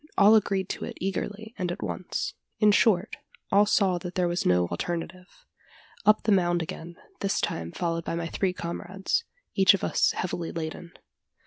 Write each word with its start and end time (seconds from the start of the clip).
All 0.17 0.33
agreed 0.33 0.67
to 0.69 0.85
it 0.85 0.97
eagerly 0.99 1.53
and 1.59 1.71
at 1.71 1.83
once: 1.83 2.33
in 2.57 2.71
short, 2.71 3.17
all 3.51 3.67
saw 3.67 3.99
that 3.99 4.15
there 4.15 4.27
was 4.27 4.47
no 4.47 4.65
alternative. 4.69 5.45
Up 6.07 6.23
the 6.23 6.31
mound 6.31 6.63
again 6.63 6.95
this 7.19 7.39
time 7.39 7.71
followed 7.71 8.03
by 8.03 8.15
my 8.15 8.25
three 8.25 8.51
comrades 8.51 9.25
each 9.53 9.75
of 9.75 9.83
us 9.83 10.13
heavily 10.13 10.51
laden. 10.51 10.93